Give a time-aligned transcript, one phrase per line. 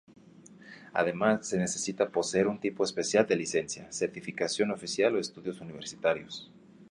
[0.93, 6.49] Además, se necesita poseer un tipo especial de licencia, certificación oficial o estudios universitarios.